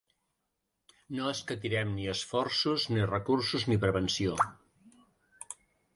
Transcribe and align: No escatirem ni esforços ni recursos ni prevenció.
No 1.17 1.27
escatirem 1.33 1.91
ni 1.99 2.09
esforços 2.15 2.87
ni 2.95 3.05
recursos 3.13 3.69
ni 3.73 3.81
prevenció. 3.85 4.39